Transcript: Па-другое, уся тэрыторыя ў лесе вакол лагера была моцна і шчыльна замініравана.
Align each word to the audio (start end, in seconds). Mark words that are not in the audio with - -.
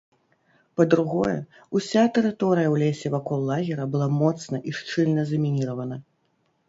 Па-другое, 0.79 1.33
уся 1.79 2.03
тэрыторыя 2.15 2.67
ў 2.73 2.85
лесе 2.85 3.07
вакол 3.17 3.45
лагера 3.53 3.85
была 3.97 4.07
моцна 4.21 4.55
і 4.73 4.77
шчыльна 4.79 5.31
замініравана. 5.35 6.01